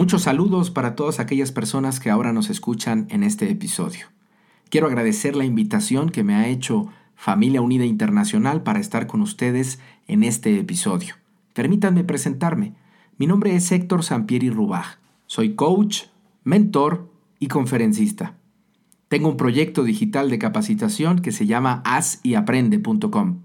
Muchos 0.00 0.22
saludos 0.22 0.70
para 0.70 0.96
todas 0.96 1.20
aquellas 1.20 1.52
personas 1.52 2.00
que 2.00 2.08
ahora 2.08 2.32
nos 2.32 2.48
escuchan 2.48 3.06
en 3.10 3.22
este 3.22 3.50
episodio. 3.50 4.06
Quiero 4.70 4.86
agradecer 4.86 5.36
la 5.36 5.44
invitación 5.44 6.08
que 6.08 6.24
me 6.24 6.34
ha 6.36 6.48
hecho 6.48 6.88
Familia 7.14 7.60
Unida 7.60 7.84
Internacional 7.84 8.62
para 8.62 8.80
estar 8.80 9.06
con 9.06 9.20
ustedes 9.20 9.78
en 10.08 10.24
este 10.24 10.58
episodio. 10.58 11.16
Permítanme 11.52 12.02
presentarme. 12.02 12.72
Mi 13.18 13.26
nombre 13.26 13.54
es 13.54 13.70
Héctor 13.70 14.02
Sampieri 14.02 14.48
Rubaj. 14.48 14.96
Soy 15.26 15.54
coach, 15.54 16.04
mentor 16.44 17.12
y 17.38 17.48
conferencista. 17.48 18.38
Tengo 19.08 19.28
un 19.28 19.36
proyecto 19.36 19.84
digital 19.84 20.30
de 20.30 20.38
capacitación 20.38 21.18
que 21.18 21.30
se 21.30 21.44
llama 21.44 21.82
hazyaprende.com. 21.84 23.40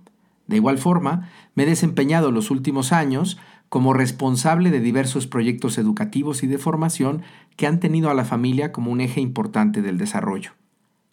De 0.48 0.56
igual 0.56 0.78
forma, 0.78 1.30
me 1.54 1.64
he 1.64 1.66
desempeñado 1.66 2.32
los 2.32 2.50
últimos 2.50 2.94
años 2.94 3.40
como 3.70 3.94
responsable 3.94 4.72
de 4.72 4.80
diversos 4.80 5.28
proyectos 5.28 5.78
educativos 5.78 6.44
y 6.44 6.48
de 6.48 6.58
formación 6.58 7.22
que 7.56 7.68
han 7.68 7.80
tenido 7.80 8.10
a 8.10 8.14
la 8.14 8.26
familia 8.26 8.72
como 8.72 8.92
un 8.92 9.02
eje 9.02 9.22
importante 9.22 9.82
del 9.82 9.98
desarrollo. 9.98 10.52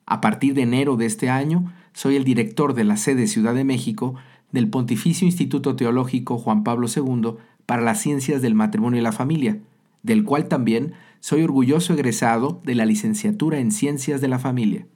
A 0.06 0.20
partir 0.20 0.55
de 0.55 0.62
enero 0.62 0.97
de 0.97 1.06
este 1.06 1.30
año, 1.30 1.73
soy 1.92 2.16
el 2.16 2.25
director 2.25 2.75
de 2.75 2.84
la 2.84 2.97
sede 2.97 3.27
Ciudad 3.27 3.55
de 3.55 3.64
México 3.64 4.14
del 4.50 4.69
Pontificio 4.69 5.27
Instituto 5.27 5.77
Teológico 5.77 6.39
Juan 6.39 6.64
Pablo 6.64 6.86
II 6.95 7.34
para 7.67 7.83
las 7.83 8.00
Ciencias 8.00 8.42
del 8.42 8.55
Matrimonio 8.55 9.00
y 9.00 9.03
la 9.03 9.12
Familia, 9.12 9.61
del 10.03 10.25
cual 10.25 10.48
también 10.48 10.95
soy 11.20 11.42
orgulloso 11.42 11.95
egresado 11.95 12.61
de 12.64 12.75
la 12.75 12.84
licenciatura 12.84 13.58
en 13.58 13.70
Ciencias 13.70 14.20
de 14.20 14.28
la 14.28 14.39
Familia. 14.39 14.86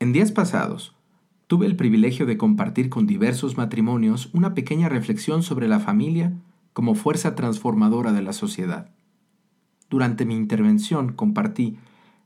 En 0.00 0.12
días 0.12 0.32
pasados, 0.32 0.95
tuve 1.46 1.66
el 1.66 1.76
privilegio 1.76 2.26
de 2.26 2.36
compartir 2.36 2.88
con 2.88 3.06
diversos 3.06 3.56
matrimonios 3.56 4.30
una 4.32 4.54
pequeña 4.54 4.88
reflexión 4.88 5.42
sobre 5.42 5.68
la 5.68 5.80
familia 5.80 6.32
como 6.72 6.94
fuerza 6.94 7.34
transformadora 7.34 8.12
de 8.12 8.22
la 8.22 8.32
sociedad. 8.32 8.90
Durante 9.88 10.26
mi 10.26 10.34
intervención 10.34 11.12
compartí, 11.12 11.78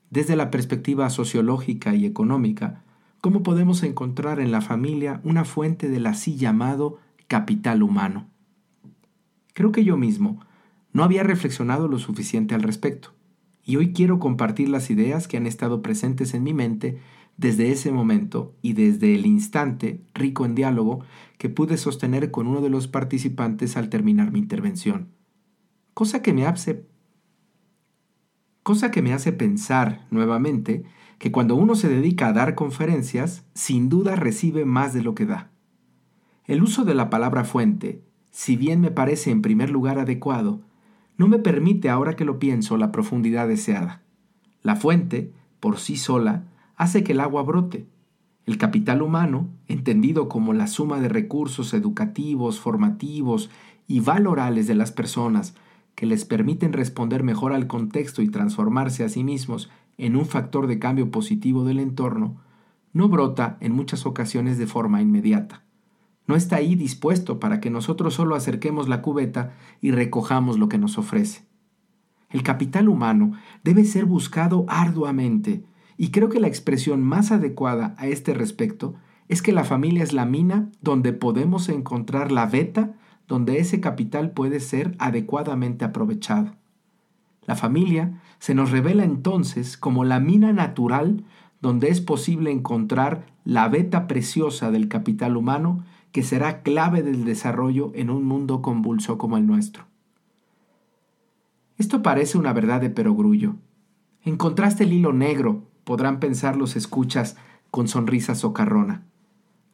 desde 0.08 0.36
la 0.36 0.50
perspectiva 0.50 1.08
sociológica 1.10 1.94
y 1.94 2.06
económica, 2.06 2.82
cómo 3.20 3.42
podemos 3.42 3.82
encontrar 3.82 4.40
en 4.40 4.50
la 4.50 4.62
familia 4.62 5.20
una 5.24 5.44
fuente 5.44 5.88
del 5.88 6.06
así 6.06 6.36
llamado 6.36 6.98
capital 7.28 7.82
humano. 7.82 8.26
Creo 9.52 9.72
que 9.72 9.84
yo 9.84 9.96
mismo 9.96 10.40
no 10.92 11.04
había 11.04 11.22
reflexionado 11.22 11.86
lo 11.86 11.98
suficiente 11.98 12.54
al 12.54 12.62
respecto, 12.62 13.12
y 13.64 13.76
hoy 13.76 13.92
quiero 13.92 14.18
compartir 14.18 14.68
las 14.68 14.90
ideas 14.90 15.28
que 15.28 15.36
han 15.36 15.46
estado 15.46 15.82
presentes 15.82 16.34
en 16.34 16.42
mi 16.42 16.54
mente 16.54 16.98
desde 17.40 17.72
ese 17.72 17.90
momento 17.90 18.54
y 18.60 18.74
desde 18.74 19.14
el 19.14 19.24
instante 19.24 20.02
rico 20.12 20.44
en 20.44 20.54
diálogo 20.54 21.00
que 21.38 21.48
pude 21.48 21.78
sostener 21.78 22.30
con 22.30 22.46
uno 22.46 22.60
de 22.60 22.68
los 22.68 22.86
participantes 22.86 23.78
al 23.78 23.88
terminar 23.88 24.30
mi 24.30 24.38
intervención. 24.38 25.08
Cosa 25.94 26.20
que 26.20 26.34
me 26.34 26.46
hace 26.46 26.86
cosa 28.62 28.90
que 28.90 29.00
me 29.00 29.14
hace 29.14 29.32
pensar 29.32 30.06
nuevamente 30.10 30.84
que 31.18 31.32
cuando 31.32 31.56
uno 31.56 31.76
se 31.76 31.88
dedica 31.88 32.28
a 32.28 32.34
dar 32.34 32.54
conferencias, 32.54 33.46
sin 33.54 33.88
duda 33.88 34.16
recibe 34.16 34.66
más 34.66 34.92
de 34.92 35.02
lo 35.02 35.14
que 35.14 35.24
da. 35.24 35.50
El 36.44 36.62
uso 36.62 36.84
de 36.84 36.94
la 36.94 37.08
palabra 37.08 37.44
fuente, 37.44 38.04
si 38.30 38.56
bien 38.56 38.82
me 38.82 38.90
parece 38.90 39.30
en 39.30 39.40
primer 39.40 39.70
lugar 39.70 39.98
adecuado, 39.98 40.60
no 41.16 41.26
me 41.26 41.38
permite 41.38 41.88
ahora 41.88 42.16
que 42.16 42.26
lo 42.26 42.38
pienso 42.38 42.76
la 42.76 42.92
profundidad 42.92 43.48
deseada. 43.48 44.02
La 44.62 44.76
fuente, 44.76 45.32
por 45.58 45.78
sí 45.78 45.96
sola, 45.96 46.44
hace 46.80 47.04
que 47.04 47.12
el 47.12 47.20
agua 47.20 47.42
brote. 47.42 47.86
El 48.46 48.56
capital 48.56 49.02
humano, 49.02 49.50
entendido 49.68 50.30
como 50.30 50.54
la 50.54 50.66
suma 50.66 50.98
de 50.98 51.10
recursos 51.10 51.74
educativos, 51.74 52.58
formativos 52.58 53.50
y 53.86 54.00
valorales 54.00 54.66
de 54.66 54.74
las 54.74 54.90
personas 54.90 55.54
que 55.94 56.06
les 56.06 56.24
permiten 56.24 56.72
responder 56.72 57.22
mejor 57.22 57.52
al 57.52 57.66
contexto 57.66 58.22
y 58.22 58.30
transformarse 58.30 59.04
a 59.04 59.10
sí 59.10 59.24
mismos 59.24 59.68
en 59.98 60.16
un 60.16 60.24
factor 60.24 60.68
de 60.68 60.78
cambio 60.78 61.10
positivo 61.10 61.64
del 61.64 61.80
entorno, 61.80 62.40
no 62.94 63.10
brota 63.10 63.58
en 63.60 63.72
muchas 63.72 64.06
ocasiones 64.06 64.56
de 64.56 64.66
forma 64.66 65.02
inmediata. 65.02 65.62
No 66.26 66.34
está 66.34 66.56
ahí 66.56 66.76
dispuesto 66.76 67.40
para 67.40 67.60
que 67.60 67.68
nosotros 67.68 68.14
solo 68.14 68.36
acerquemos 68.36 68.88
la 68.88 69.02
cubeta 69.02 69.52
y 69.82 69.90
recojamos 69.90 70.58
lo 70.58 70.70
que 70.70 70.78
nos 70.78 70.96
ofrece. 70.96 71.44
El 72.30 72.42
capital 72.42 72.88
humano 72.88 73.32
debe 73.64 73.84
ser 73.84 74.06
buscado 74.06 74.64
arduamente, 74.66 75.62
y 76.00 76.12
creo 76.12 76.30
que 76.30 76.40
la 76.40 76.46
expresión 76.46 77.02
más 77.02 77.30
adecuada 77.30 77.94
a 77.98 78.06
este 78.06 78.32
respecto 78.32 78.94
es 79.28 79.42
que 79.42 79.52
la 79.52 79.64
familia 79.64 80.02
es 80.02 80.14
la 80.14 80.24
mina 80.24 80.70
donde 80.80 81.12
podemos 81.12 81.68
encontrar 81.68 82.32
la 82.32 82.46
veta 82.46 82.94
donde 83.28 83.58
ese 83.58 83.82
capital 83.82 84.30
puede 84.30 84.60
ser 84.60 84.96
adecuadamente 84.98 85.84
aprovechado. 85.84 86.54
La 87.44 87.54
familia 87.54 88.18
se 88.38 88.54
nos 88.54 88.70
revela 88.70 89.04
entonces 89.04 89.76
como 89.76 90.04
la 90.04 90.20
mina 90.20 90.54
natural 90.54 91.22
donde 91.60 91.90
es 91.90 92.00
posible 92.00 92.50
encontrar 92.50 93.26
la 93.44 93.68
veta 93.68 94.06
preciosa 94.06 94.70
del 94.70 94.88
capital 94.88 95.36
humano 95.36 95.84
que 96.12 96.22
será 96.22 96.62
clave 96.62 97.02
del 97.02 97.26
desarrollo 97.26 97.92
en 97.94 98.08
un 98.08 98.24
mundo 98.24 98.62
convulso 98.62 99.18
como 99.18 99.36
el 99.36 99.46
nuestro. 99.46 99.84
Esto 101.76 102.02
parece 102.02 102.38
una 102.38 102.54
verdad 102.54 102.80
de 102.80 102.88
perogrullo. 102.88 103.56
Encontraste 104.24 104.84
el 104.84 104.94
hilo 104.94 105.12
negro 105.12 105.68
podrán 105.90 106.20
pensar 106.20 106.56
los 106.56 106.76
escuchas 106.76 107.36
con 107.72 107.88
sonrisa 107.88 108.36
socarrona. 108.36 109.02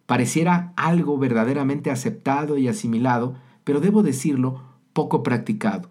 Pareciera 0.07 0.73
algo 0.75 1.19
verdaderamente 1.19 1.91
aceptado 1.91 2.57
y 2.57 2.69
asimilado, 2.69 3.35
pero 3.65 3.81
debo 3.81 4.03
decirlo, 4.03 4.63
poco 4.95 5.23
practicado. 5.23 5.91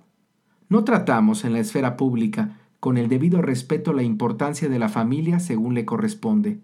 No 0.68 0.84
tratamos 0.84 1.46
en 1.46 1.53
la 1.53 1.59
esfera 1.59 1.96
pública 1.96 2.58
con 2.80 2.97
el 2.97 3.08
debido 3.08 3.44
respeto 3.44 3.94
la 3.94 4.02
importancia 4.02 4.68
de 4.68 4.80
la 4.80 4.90
familia 4.90 5.40
según 5.40 5.75
le 5.75 5.85
corresponde. 5.85 6.59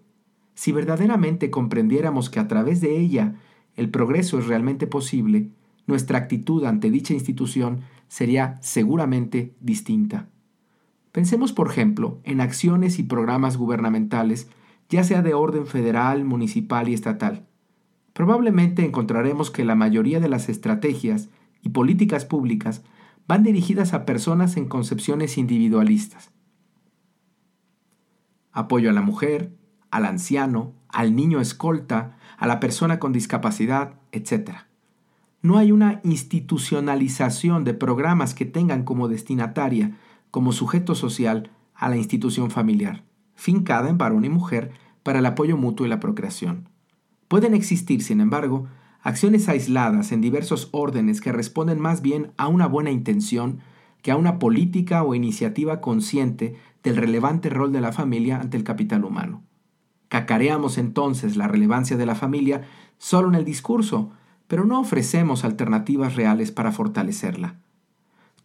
Si 0.54 0.72
verdaderamente 0.72 1.52
comprendiéramos 1.52 2.30
que 2.30 2.40
a 2.40 2.48
través 2.48 2.80
de 2.80 2.98
ella 2.98 3.36
el 3.76 3.90
progreso 3.90 4.40
es 4.40 4.48
realmente 4.48 4.88
posible, 4.88 5.50
nuestra 5.86 6.18
actitud 6.18 6.64
ante 6.64 6.90
dicha 6.90 7.14
institución 7.14 7.82
sería 8.08 8.58
seguramente 8.60 9.54
distinta. 9.60 10.31
Pensemos, 11.12 11.52
por 11.52 11.70
ejemplo, 11.70 12.20
en 12.24 12.40
acciones 12.40 12.98
y 12.98 13.02
programas 13.02 13.58
gubernamentales, 13.58 14.48
ya 14.88 15.04
sea 15.04 15.20
de 15.22 15.34
orden 15.34 15.66
federal, 15.66 16.24
municipal 16.24 16.88
y 16.88 16.94
estatal. 16.94 17.46
Probablemente 18.14 18.84
encontraremos 18.84 19.50
que 19.50 19.64
la 19.64 19.74
mayoría 19.74 20.20
de 20.20 20.28
las 20.28 20.48
estrategias 20.48 21.28
y 21.62 21.68
políticas 21.68 22.24
públicas 22.24 22.82
van 23.28 23.42
dirigidas 23.42 23.92
a 23.92 24.04
personas 24.04 24.56
en 24.56 24.68
concepciones 24.68 25.38
individualistas. 25.38 26.30
Apoyo 28.50 28.90
a 28.90 28.92
la 28.92 29.02
mujer, 29.02 29.54
al 29.90 30.06
anciano, 30.06 30.72
al 30.88 31.14
niño 31.14 31.40
escolta, 31.40 32.16
a 32.36 32.46
la 32.46 32.60
persona 32.60 32.98
con 32.98 33.12
discapacidad, 33.12 33.94
etc. 34.12 34.50
No 35.40 35.58
hay 35.58 35.72
una 35.72 36.00
institucionalización 36.04 37.64
de 37.64 37.74
programas 37.74 38.34
que 38.34 38.44
tengan 38.44 38.84
como 38.84 39.08
destinataria 39.08 39.96
como 40.32 40.50
sujeto 40.52 40.96
social 40.96 41.50
a 41.74 41.88
la 41.88 41.96
institución 41.96 42.50
familiar, 42.50 43.04
fincada 43.34 43.88
en 43.90 43.98
varón 43.98 44.24
y 44.24 44.30
mujer 44.30 44.72
para 45.02 45.20
el 45.20 45.26
apoyo 45.26 45.56
mutuo 45.56 45.86
y 45.86 45.88
la 45.90 46.00
procreación. 46.00 46.68
Pueden 47.28 47.54
existir, 47.54 48.02
sin 48.02 48.20
embargo, 48.20 48.66
acciones 49.02 49.48
aisladas 49.48 50.10
en 50.10 50.22
diversos 50.22 50.70
órdenes 50.72 51.20
que 51.20 51.32
responden 51.32 51.78
más 51.78 52.02
bien 52.02 52.32
a 52.38 52.48
una 52.48 52.66
buena 52.66 52.90
intención 52.90 53.60
que 54.00 54.10
a 54.10 54.16
una 54.16 54.38
política 54.38 55.04
o 55.04 55.14
iniciativa 55.14 55.80
consciente 55.80 56.56
del 56.82 56.96
relevante 56.96 57.50
rol 57.50 57.70
de 57.70 57.82
la 57.82 57.92
familia 57.92 58.40
ante 58.40 58.56
el 58.56 58.64
capital 58.64 59.04
humano. 59.04 59.42
Cacareamos 60.08 60.78
entonces 60.78 61.36
la 61.36 61.46
relevancia 61.46 61.96
de 61.96 62.06
la 62.06 62.14
familia 62.14 62.62
solo 62.96 63.28
en 63.28 63.34
el 63.34 63.44
discurso, 63.44 64.10
pero 64.48 64.64
no 64.64 64.80
ofrecemos 64.80 65.44
alternativas 65.44 66.16
reales 66.16 66.52
para 66.52 66.72
fortalecerla. 66.72 67.56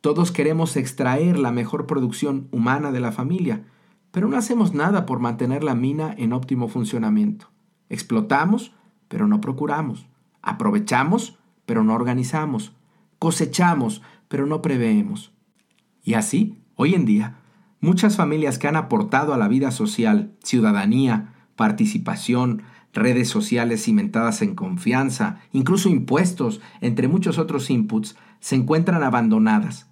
Todos 0.07 0.31
queremos 0.31 0.77
extraer 0.77 1.38
la 1.38 1.51
mejor 1.51 1.86
producción 1.86 2.48
humana 2.51 2.94
de 2.94 3.01
la 3.01 3.12
familia, 3.12 3.65
pero 4.12 4.30
no 4.30 4.38
hacemos 4.38 4.74
nada 4.74 5.06
por 5.06 5.19
mantener 5.19 5.65
la 5.65 5.75
mina 5.75 6.15
en 6.18 6.31
óptimo 6.31 6.69
funcionamiento. 6.69 7.50
Explotamos, 7.89 8.71
pero 9.09 9.27
no 9.27 9.42
procuramos. 9.42 10.07
Aprovechamos, 10.42 11.38
pero 11.65 11.83
no 11.83 11.94
organizamos. 11.94 12.71
Cosechamos, 13.19 14.01
pero 14.30 14.45
no 14.45 14.62
preveemos. 14.62 15.33
Y 16.06 16.13
así, 16.13 16.57
hoy 16.75 16.95
en 16.95 17.04
día, 17.04 17.42
Muchas 17.81 18.15
familias 18.15 18.57
que 18.57 18.69
han 18.69 18.77
aportado 18.77 19.33
a 19.33 19.38
la 19.38 19.50
vida 19.50 19.71
social, 19.71 20.31
ciudadanía, 20.42 21.33
participación, 21.57 22.63
redes 22.94 23.27
sociales 23.27 23.83
cimentadas 23.83 24.42
en 24.42 24.56
confianza, 24.56 25.42
incluso 25.51 25.89
impuestos, 25.89 26.62
entre 26.80 27.09
muchos 27.09 27.38
otros 27.38 27.69
inputs, 27.69 28.15
se 28.39 28.56
encuentran 28.56 29.04
abandonadas, 29.04 29.87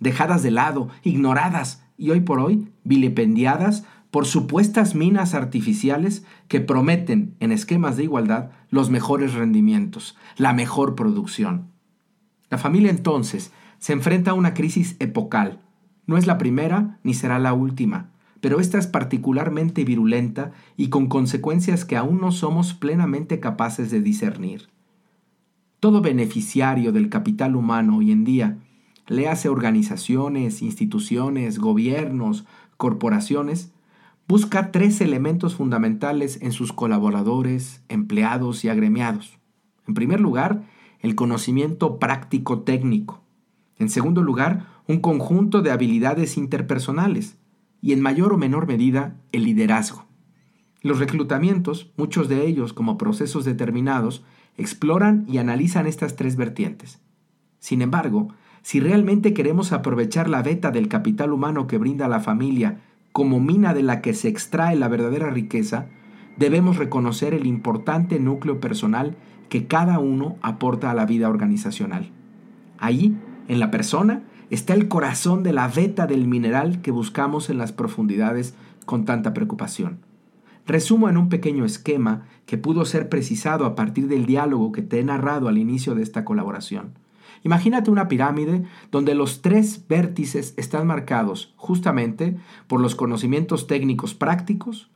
dejadas 0.00 0.42
de 0.42 0.50
lado, 0.50 0.88
ignoradas 1.02 1.82
y 1.96 2.10
hoy 2.10 2.20
por 2.20 2.40
hoy 2.40 2.68
vilipendiadas 2.84 3.84
por 4.10 4.26
supuestas 4.26 4.94
minas 4.94 5.34
artificiales 5.34 6.24
que 6.48 6.60
prometen, 6.60 7.34
en 7.40 7.52
esquemas 7.52 7.96
de 7.96 8.04
igualdad, 8.04 8.50
los 8.70 8.90
mejores 8.90 9.34
rendimientos, 9.34 10.16
la 10.36 10.52
mejor 10.52 10.94
producción. 10.94 11.68
La 12.48 12.58
familia 12.58 12.90
entonces 12.90 13.52
se 13.78 13.92
enfrenta 13.92 14.30
a 14.30 14.34
una 14.34 14.54
crisis 14.54 14.96
epocal. 14.98 15.60
No 16.06 16.16
es 16.16 16.26
la 16.26 16.38
primera 16.38 16.98
ni 17.02 17.12
será 17.12 17.38
la 17.38 17.52
última, 17.52 18.10
pero 18.40 18.60
esta 18.60 18.78
es 18.78 18.86
particularmente 18.86 19.84
virulenta 19.84 20.52
y 20.76 20.88
con 20.88 21.08
consecuencias 21.08 21.84
que 21.84 21.96
aún 21.96 22.20
no 22.20 22.32
somos 22.32 22.72
plenamente 22.72 23.40
capaces 23.40 23.90
de 23.90 24.00
discernir. 24.00 24.68
Todo 25.80 26.00
beneficiario 26.00 26.92
del 26.92 27.08
capital 27.10 27.54
humano 27.56 27.98
hoy 27.98 28.10
en 28.10 28.24
día, 28.24 28.58
le 29.08 29.28
hace 29.28 29.48
organizaciones, 29.48 30.62
instituciones, 30.62 31.58
gobiernos, 31.58 32.44
corporaciones, 32.76 33.72
busca 34.28 34.70
tres 34.70 35.00
elementos 35.00 35.54
fundamentales 35.54 36.38
en 36.42 36.52
sus 36.52 36.72
colaboradores, 36.72 37.82
empleados 37.88 38.64
y 38.64 38.68
agremiados. 38.68 39.38
En 39.86 39.94
primer 39.94 40.20
lugar, 40.20 40.62
el 41.00 41.14
conocimiento 41.14 41.98
práctico 41.98 42.60
técnico. 42.60 43.22
En 43.78 43.88
segundo 43.88 44.22
lugar, 44.22 44.66
un 44.86 45.00
conjunto 45.00 45.62
de 45.62 45.70
habilidades 45.70 46.36
interpersonales. 46.36 47.36
Y 47.80 47.92
en 47.92 48.00
mayor 48.00 48.32
o 48.32 48.38
menor 48.38 48.66
medida, 48.66 49.16
el 49.32 49.44
liderazgo. 49.44 50.04
Los 50.82 50.98
reclutamientos, 50.98 51.92
muchos 51.96 52.28
de 52.28 52.46
ellos 52.46 52.72
como 52.72 52.98
procesos 52.98 53.44
determinados, 53.44 54.24
exploran 54.56 55.24
y 55.28 55.38
analizan 55.38 55.86
estas 55.86 56.16
tres 56.16 56.36
vertientes. 56.36 57.00
Sin 57.60 57.82
embargo, 57.82 58.28
si 58.68 58.80
realmente 58.80 59.32
queremos 59.32 59.72
aprovechar 59.72 60.28
la 60.28 60.42
beta 60.42 60.70
del 60.70 60.88
capital 60.88 61.32
humano 61.32 61.66
que 61.66 61.78
brinda 61.78 62.06
la 62.06 62.20
familia 62.20 62.80
como 63.12 63.40
mina 63.40 63.72
de 63.72 63.82
la 63.82 64.02
que 64.02 64.12
se 64.12 64.28
extrae 64.28 64.76
la 64.76 64.88
verdadera 64.88 65.30
riqueza, 65.30 65.86
debemos 66.36 66.76
reconocer 66.76 67.32
el 67.32 67.46
importante 67.46 68.20
núcleo 68.20 68.60
personal 68.60 69.16
que 69.48 69.66
cada 69.66 70.00
uno 70.00 70.36
aporta 70.42 70.90
a 70.90 70.94
la 70.94 71.06
vida 71.06 71.30
organizacional. 71.30 72.10
Ahí, 72.76 73.16
en 73.48 73.58
la 73.58 73.70
persona, 73.70 74.24
está 74.50 74.74
el 74.74 74.88
corazón 74.88 75.42
de 75.42 75.54
la 75.54 75.66
veta 75.68 76.06
del 76.06 76.28
mineral 76.28 76.82
que 76.82 76.90
buscamos 76.90 77.48
en 77.48 77.56
las 77.56 77.72
profundidades 77.72 78.54
con 78.84 79.06
tanta 79.06 79.32
preocupación. 79.32 80.00
Resumo 80.66 81.08
en 81.08 81.16
un 81.16 81.30
pequeño 81.30 81.64
esquema 81.64 82.26
que 82.44 82.58
pudo 82.58 82.84
ser 82.84 83.08
precisado 83.08 83.64
a 83.64 83.74
partir 83.74 84.08
del 84.08 84.26
diálogo 84.26 84.72
que 84.72 84.82
te 84.82 85.00
he 85.00 85.04
narrado 85.04 85.48
al 85.48 85.56
inicio 85.56 85.94
de 85.94 86.02
esta 86.02 86.26
colaboración. 86.26 87.07
Imagínate 87.44 87.90
una 87.90 88.08
pirámide 88.08 88.64
donde 88.90 89.14
los 89.14 89.42
tres 89.42 89.86
vértices 89.88 90.54
están 90.56 90.86
marcados 90.86 91.54
justamente 91.56 92.36
por 92.66 92.80
los 92.80 92.94
conocimientos 92.94 93.66
técnicos 93.66 94.14
prácticos, 94.14 94.90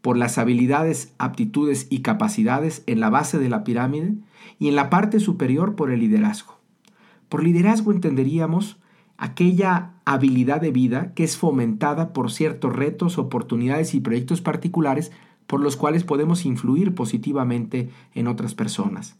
por 0.00 0.16
las 0.18 0.36
habilidades, 0.36 1.14
aptitudes 1.18 1.86
y 1.88 2.00
capacidades 2.00 2.82
en 2.86 3.00
la 3.00 3.10
base 3.10 3.38
de 3.38 3.48
la 3.48 3.64
pirámide 3.64 4.14
y 4.58 4.68
en 4.68 4.76
la 4.76 4.90
parte 4.90 5.18
superior 5.18 5.76
por 5.76 5.90
el 5.90 6.00
liderazgo. 6.00 6.58
Por 7.28 7.42
liderazgo 7.42 7.90
entenderíamos 7.90 8.78
aquella 9.16 9.92
habilidad 10.04 10.60
de 10.60 10.72
vida 10.72 11.14
que 11.14 11.24
es 11.24 11.36
fomentada 11.36 12.12
por 12.12 12.30
ciertos 12.30 12.74
retos, 12.74 13.16
oportunidades 13.16 13.94
y 13.94 14.00
proyectos 14.00 14.40
particulares 14.40 15.10
por 15.46 15.60
los 15.60 15.76
cuales 15.76 16.04
podemos 16.04 16.44
influir 16.44 16.94
positivamente 16.94 17.90
en 18.14 18.28
otras 18.28 18.54
personas. 18.54 19.16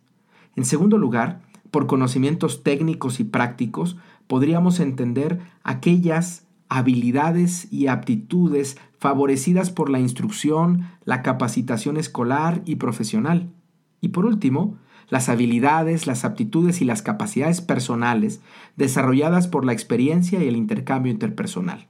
En 0.57 0.65
segundo 0.65 0.99
lugar, 0.99 1.41
por 1.75 1.89
conocimientos 1.89 2.63
técnicos 2.63 3.19
y 3.19 3.25
prácticos, 3.25 3.97
podríamos 4.29 4.79
entender 4.79 5.41
aquellas 5.65 6.47
habilidades 6.69 7.67
y 7.73 7.89
aptitudes 7.89 8.77
favorecidas 8.97 9.71
por 9.71 9.91
la 9.91 9.99
instrucción, 9.99 10.87
la 11.05 11.21
capacitación 11.23 11.97
escolar 11.97 12.63
y 12.65 12.77
profesional. 12.77 13.51
Y 14.01 14.11
por 14.11 14.25
último, 14.25 14.79
las 15.09 15.29
habilidades, 15.29 16.07
las 16.07 16.25
aptitudes 16.25 16.81
y 16.81 16.85
las 16.85 17.03
capacidades 17.03 17.61
personales 17.61 18.41
desarrolladas 18.77 19.49
por 19.49 19.65
la 19.65 19.73
experiencia 19.73 20.45
y 20.45 20.47
el 20.47 20.55
intercambio 20.55 21.11
interpersonal. 21.11 21.89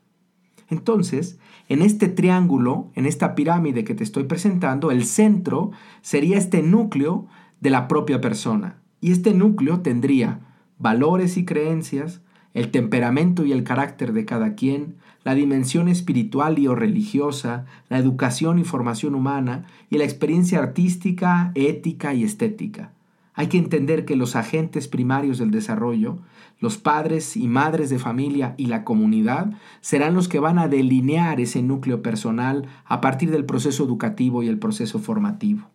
Entonces, 0.71 1.39
en 1.69 1.83
este 1.83 2.09
triángulo, 2.09 2.91
en 2.95 3.05
esta 3.05 3.35
pirámide 3.35 3.85
que 3.85 3.95
te 3.95 4.03
estoy 4.03 4.25
presentando, 4.25 4.91
el 4.91 5.05
centro 5.05 5.73
sería 6.01 6.39
este 6.39 6.63
núcleo 6.63 7.27
de 7.61 7.69
la 7.69 7.87
propia 7.87 8.23
persona, 8.23 8.79
y 9.05 9.13
este 9.13 9.35
núcleo 9.35 9.81
tendría 9.81 10.41
valores 10.79 11.37
y 11.37 11.45
creencias, 11.45 12.23
el 12.55 12.71
temperamento 12.71 13.45
y 13.45 13.53
el 13.53 13.63
carácter 13.63 14.15
de 14.15 14.25
cada 14.25 14.55
quien, 14.55 14.95
la 15.25 15.35
dimensión 15.35 15.89
espiritual 15.89 16.59
y 16.59 16.69
o 16.69 16.75
religiosa, 16.75 17.67
la 17.91 17.99
educación 17.99 18.59
y 18.59 18.65
formación 18.65 19.15
humana 19.15 19.67
y 19.91 19.99
la 19.99 20.05
experiencia 20.05 20.59
artística, 20.59 21.53
ética 21.55 22.15
y 22.15 22.25
estética. 22.25 22.93
Hay 23.35 23.49
que 23.49 23.59
entender 23.59 24.07
que 24.07 24.17
los 24.17 24.37
agentes 24.37 24.89
primarios 24.89 25.37
del 25.37 25.51
desarrollo, 25.51 26.21
los 26.59 26.79
padres 26.79 27.37
y 27.37 27.47
madres 27.47 27.91
de 27.91 27.99
familia 27.99 28.55
y 28.57 28.69
la 28.69 28.85
comunidad, 28.85 29.53
serán 29.83 30.15
los 30.15 30.29
que 30.29 30.41
van 30.41 30.59
a 30.59 30.69
delinear 30.69 31.43
ese 31.43 31.63
núcleo 31.63 32.01
personal 32.01 32.69
a 32.87 33.03
partir 33.03 33.31
del 33.31 33.45
proceso 33.45 33.85
educativo 33.85 34.43
y 34.43 34.49
el 34.49 34.59
proceso 34.59 34.99
formativo. 34.99 35.69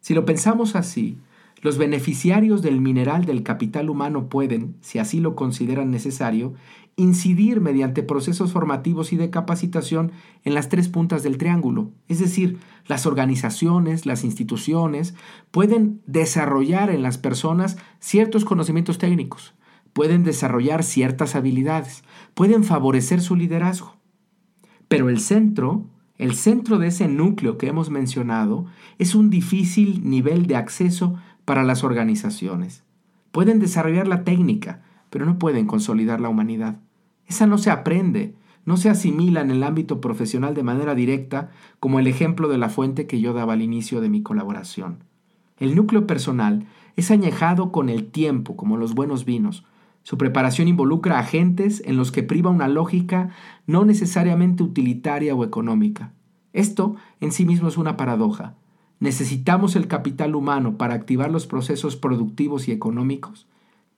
Si 0.00 0.14
lo 0.14 0.24
pensamos 0.24 0.74
así, 0.74 1.18
los 1.62 1.78
beneficiarios 1.78 2.62
del 2.62 2.80
mineral 2.80 3.24
del 3.24 3.42
capital 3.42 3.88
humano 3.88 4.28
pueden, 4.28 4.76
si 4.80 4.98
así 4.98 5.20
lo 5.20 5.34
consideran 5.34 5.90
necesario, 5.90 6.54
incidir 6.96 7.60
mediante 7.60 8.02
procesos 8.02 8.52
formativos 8.52 9.12
y 9.12 9.16
de 9.16 9.30
capacitación 9.30 10.12
en 10.44 10.54
las 10.54 10.68
tres 10.68 10.88
puntas 10.88 11.22
del 11.22 11.38
triángulo. 11.38 11.90
Es 12.08 12.20
decir, 12.20 12.58
las 12.86 13.06
organizaciones, 13.06 14.06
las 14.06 14.24
instituciones 14.24 15.14
pueden 15.50 16.00
desarrollar 16.06 16.90
en 16.90 17.02
las 17.02 17.18
personas 17.18 17.76
ciertos 17.98 18.44
conocimientos 18.44 18.98
técnicos, 18.98 19.54
pueden 19.92 20.22
desarrollar 20.22 20.82
ciertas 20.82 21.34
habilidades, 21.34 22.04
pueden 22.34 22.62
favorecer 22.62 23.20
su 23.20 23.36
liderazgo. 23.36 23.96
Pero 24.88 25.08
el 25.08 25.18
centro, 25.18 25.86
el 26.18 26.34
centro 26.34 26.78
de 26.78 26.88
ese 26.88 27.08
núcleo 27.08 27.58
que 27.58 27.68
hemos 27.68 27.90
mencionado, 27.90 28.66
es 28.98 29.14
un 29.14 29.30
difícil 29.30 30.08
nivel 30.08 30.46
de 30.46 30.56
acceso 30.56 31.16
para 31.44 31.64
las 31.64 31.84
organizaciones. 31.84 32.84
Pueden 33.32 33.58
desarrollar 33.58 34.06
la 34.06 34.24
técnica, 34.24 34.82
pero 35.10 35.26
no 35.26 35.38
pueden 35.38 35.66
consolidar 35.66 36.20
la 36.20 36.28
humanidad. 36.28 36.76
Esa 37.26 37.46
no 37.46 37.58
se 37.58 37.70
aprende, 37.70 38.34
no 38.64 38.76
se 38.76 38.90
asimila 38.90 39.40
en 39.40 39.50
el 39.50 39.62
ámbito 39.62 40.00
profesional 40.00 40.54
de 40.54 40.62
manera 40.62 40.94
directa, 40.94 41.50
como 41.80 41.98
el 41.98 42.06
ejemplo 42.06 42.48
de 42.48 42.58
la 42.58 42.68
fuente 42.68 43.06
que 43.06 43.20
yo 43.20 43.32
daba 43.32 43.54
al 43.54 43.62
inicio 43.62 44.00
de 44.00 44.08
mi 44.08 44.22
colaboración. 44.22 45.04
El 45.58 45.76
núcleo 45.76 46.06
personal 46.06 46.66
es 46.96 47.10
añejado 47.10 47.72
con 47.72 47.88
el 47.88 48.06
tiempo, 48.06 48.56
como 48.56 48.76
los 48.76 48.94
buenos 48.94 49.24
vinos. 49.24 49.64
Su 50.02 50.18
preparación 50.18 50.68
involucra 50.68 51.18
agentes 51.18 51.82
en 51.86 51.96
los 51.96 52.12
que 52.12 52.22
priva 52.22 52.50
una 52.50 52.68
lógica 52.68 53.30
no 53.66 53.84
necesariamente 53.84 54.62
utilitaria 54.62 55.34
o 55.34 55.44
económica. 55.44 56.12
Esto 56.52 56.96
en 57.20 57.32
sí 57.32 57.44
mismo 57.44 57.68
es 57.68 57.76
una 57.76 57.96
paradoja. 57.96 58.54
Necesitamos 59.00 59.76
el 59.76 59.88
capital 59.88 60.34
humano 60.34 60.76
para 60.76 60.94
activar 60.94 61.30
los 61.30 61.46
procesos 61.46 61.96
productivos 61.96 62.68
y 62.68 62.72
económicos, 62.72 63.46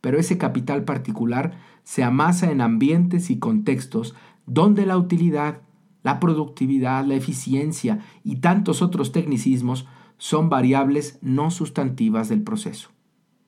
pero 0.00 0.18
ese 0.18 0.38
capital 0.38 0.84
particular 0.84 1.58
se 1.84 2.02
amasa 2.02 2.50
en 2.50 2.60
ambientes 2.60 3.30
y 3.30 3.38
contextos 3.38 4.14
donde 4.46 4.86
la 4.86 4.96
utilidad, 4.96 5.60
la 6.02 6.20
productividad, 6.20 7.04
la 7.04 7.14
eficiencia 7.14 8.00
y 8.24 8.36
tantos 8.36 8.82
otros 8.82 9.12
tecnicismos 9.12 9.86
son 10.18 10.48
variables 10.48 11.18
no 11.20 11.50
sustantivas 11.50 12.28
del 12.28 12.42
proceso. 12.42 12.90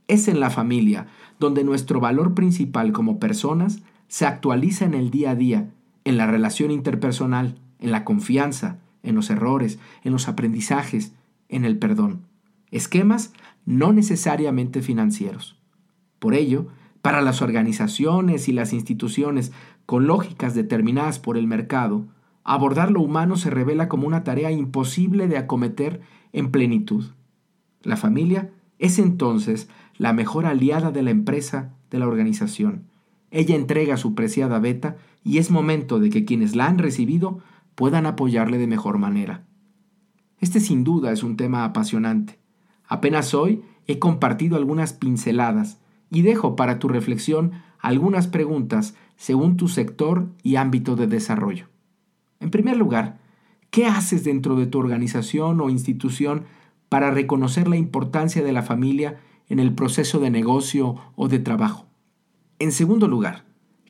Es 0.07 0.29
en 0.29 0.41
la 0.41 0.51
familia 0.51 1.07
donde 1.39 1.65
nuestro 1.65 2.01
valor 2.01 2.35
principal 2.35 2.93
como 2.93 3.19
personas 3.19 3.81
se 4.09 4.27
actualiza 4.27 4.85
en 4.85 4.95
el 4.95 5.11
día 5.11 5.31
a 5.31 5.35
día, 5.35 5.71
en 6.05 6.17
la 6.17 6.27
relación 6.27 6.71
interpersonal, 6.71 7.59
en 7.79 7.93
la 7.93 8.05
confianza, 8.05 8.79
en 9.03 9.15
los 9.15 9.31
errores, 9.31 9.79
en 10.03 10.13
los 10.13 10.29
aprendizajes, 10.29 11.13
en 11.49 11.65
el 11.65 11.79
perdón, 11.79 12.27
esquemas 12.71 13.33
no 13.65 13.93
necesariamente 13.93 14.83
financieros. 14.83 15.59
Por 16.19 16.35
ello, 16.35 16.69
para 17.03 17.23
las 17.23 17.43
organizaciones 17.43 18.49
y 18.49 18.53
las 18.53 18.73
instituciones 18.73 19.53
con 19.87 20.07
lógicas 20.07 20.55
determinadas 20.55 21.19
por 21.19 21.39
el 21.39 21.47
mercado, 21.47 22.07
abordar 22.45 22.91
lo 22.91 23.01
humano 23.01 23.37
se 23.37 23.51
revela 23.51 23.89
como 23.89 24.07
una 24.07 24.25
tarea 24.25 24.51
imposible 24.51 25.29
de 25.29 25.39
acometer 25.39 26.01
en 26.33 26.51
plenitud. 26.51 27.05
La 27.83 27.97
familia 27.97 28.51
es 28.79 28.99
entonces 28.99 29.69
la 29.97 30.13
mejor 30.13 30.47
aliada 30.47 30.91
de 30.91 31.03
la 31.03 31.11
empresa, 31.11 31.75
de 31.91 31.99
la 31.99 32.07
organización. 32.07 32.85
Ella 33.31 33.55
entrega 33.55 33.97
su 33.97 34.15
preciada 34.15 34.59
beta 34.59 34.97
y 35.25 35.39
es 35.39 35.51
momento 35.51 35.99
de 35.99 36.11
que 36.11 36.25
quienes 36.25 36.57
la 36.57 36.67
han 36.67 36.79
recibido 36.79 37.41
puedan 37.75 38.07
apoyarle 38.07 38.59
de 38.59 38.67
mejor 38.67 38.99
manera. 38.99 39.45
Este 40.41 40.61
sin 40.61 40.85
duda 40.85 41.13
es 41.13 41.23
un 41.23 41.37
tema 41.37 41.65
apasionante. 41.65 42.39
Apenas 42.87 43.35
hoy 43.35 43.63
he 43.87 43.99
compartido 43.99 44.57
algunas 44.57 44.93
pinceladas 44.93 45.81
y 46.11 46.23
dejo 46.23 46.57
para 46.57 46.79
tu 46.79 46.89
reflexión 46.89 47.53
algunas 47.81 48.27
preguntas 48.27 48.95
según 49.17 49.57
tu 49.57 49.69
sector 49.69 50.29
y 50.43 50.57
ámbito 50.57 50.95
de 50.97 51.07
desarrollo. 51.07 51.67
En 52.41 52.51
primer 52.51 52.77
lugar, 52.77 53.19
¿qué 53.71 53.87
haces 53.87 54.25
dentro 54.25 54.57
de 54.57 54.67
tu 54.67 54.79
organización 54.79 55.61
o 55.61 55.71
institución 55.71 56.45
para 56.89 57.11
reconocer 57.11 57.69
la 57.69 57.77
importancia 57.77 58.43
de 58.43 58.53
la 58.53 58.63
familia 58.63 59.21
en 59.49 59.59
el 59.59 59.75
proceso 59.75 60.21
de 60.21 60.31
negocio 60.31 60.97
o 61.17 61.29
de 61.29 61.41
trabajo? 61.41 61.87
En 62.61 62.73
segundo 62.73 63.09
lugar, 63.09 63.45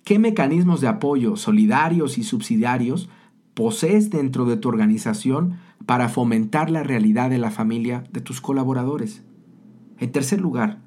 ¿qué 0.04 0.18
mecanismos 0.18 0.80
de 0.80 0.88
apoyo 0.88 1.36
solidarios 1.36 2.16
y 2.16 2.24
subsidiarios 2.24 3.08
posees 3.54 4.10
dentro 4.10 4.44
de 4.44 4.56
tu 4.56 4.68
organización 4.68 5.58
para 5.86 6.08
fomentar 6.08 6.70
la 6.70 6.82
realidad 6.82 7.30
de 7.30 7.38
la 7.38 7.50
familia 7.50 8.04
de 8.12 8.20
tus 8.20 8.40
colaboradores? 8.40 9.24
En 9.98 10.12
tercer 10.12 10.40
lugar, 10.40 10.80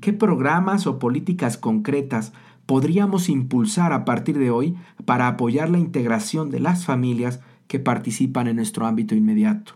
¿qué 0.00 0.12
programas 0.12 0.86
o 0.86 0.98
políticas 0.98 1.56
concretas 1.56 2.32
podríamos 2.66 3.28
impulsar 3.28 3.92
a 3.92 4.04
partir 4.04 4.38
de 4.38 4.50
hoy 4.50 4.76
para 5.04 5.28
apoyar 5.28 5.70
la 5.70 5.78
integración 5.78 6.50
de 6.50 6.60
las 6.60 6.84
familias 6.84 7.40
que 7.66 7.78
participan 7.78 8.48
en 8.48 8.56
nuestro 8.56 8.86
ámbito 8.86 9.14
inmediato? 9.14 9.74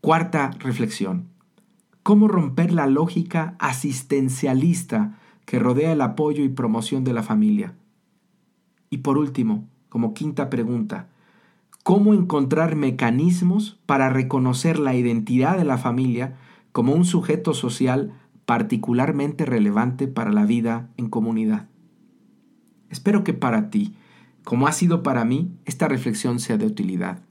Cuarta 0.00 0.50
reflexión. 0.58 1.28
¿Cómo 2.02 2.28
romper 2.28 2.72
la 2.72 2.86
lógica 2.86 3.54
asistencialista 3.58 5.18
que 5.44 5.58
rodea 5.58 5.92
el 5.92 6.00
apoyo 6.00 6.44
y 6.44 6.48
promoción 6.48 7.04
de 7.04 7.12
la 7.12 7.22
familia? 7.22 7.74
Y 8.90 8.98
por 8.98 9.18
último, 9.18 9.68
como 9.88 10.14
quinta 10.14 10.50
pregunta, 10.50 11.08
¿cómo 11.82 12.14
encontrar 12.14 12.76
mecanismos 12.76 13.78
para 13.86 14.10
reconocer 14.10 14.78
la 14.78 14.94
identidad 14.94 15.56
de 15.56 15.64
la 15.64 15.78
familia 15.78 16.36
como 16.72 16.92
un 16.92 17.04
sujeto 17.04 17.54
social 17.54 18.12
particularmente 18.46 19.44
relevante 19.44 20.08
para 20.08 20.32
la 20.32 20.44
vida 20.44 20.90
en 20.96 21.08
comunidad? 21.08 21.68
Espero 22.90 23.24
que 23.24 23.34
para 23.34 23.70
ti, 23.70 23.94
como 24.44 24.66
ha 24.66 24.72
sido 24.72 25.02
para 25.02 25.24
mí, 25.24 25.52
esta 25.66 25.88
reflexión 25.88 26.38
sea 26.38 26.56
de 26.56 26.66
utilidad. 26.66 27.22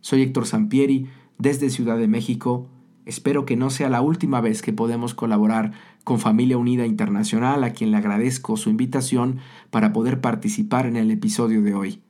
Soy 0.00 0.22
Héctor 0.22 0.46
Sampieri, 0.46 1.08
desde 1.38 1.70
Ciudad 1.70 1.98
de 1.98 2.08
México. 2.08 2.68
Espero 3.04 3.46
que 3.46 3.56
no 3.56 3.70
sea 3.70 3.88
la 3.88 4.00
última 4.00 4.40
vez 4.40 4.62
que 4.62 4.72
podemos 4.72 5.14
colaborar 5.14 5.72
con 6.04 6.18
Familia 6.18 6.58
Unida 6.58 6.86
Internacional, 6.86 7.64
a 7.64 7.72
quien 7.72 7.90
le 7.90 7.96
agradezco 7.96 8.56
su 8.56 8.70
invitación 8.70 9.38
para 9.70 9.92
poder 9.92 10.20
participar 10.20 10.86
en 10.86 10.96
el 10.96 11.10
episodio 11.10 11.62
de 11.62 11.74
hoy. 11.74 12.02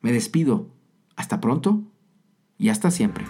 Me 0.00 0.12
despido. 0.12 0.71
Hasta 1.16 1.40
pronto 1.40 1.82
y 2.58 2.68
hasta 2.68 2.90
siempre. 2.90 3.24